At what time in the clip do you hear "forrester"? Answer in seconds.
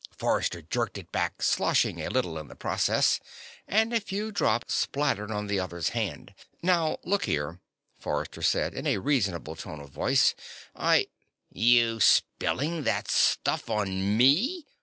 0.17-0.63, 7.99-8.41